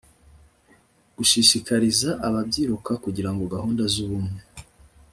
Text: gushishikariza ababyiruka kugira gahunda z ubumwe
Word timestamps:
gushishikariza 1.15 2.09
ababyiruka 2.27 2.91
kugira 3.03 3.29
gahunda 3.53 3.83
z 3.93 3.95
ubumwe 4.03 4.39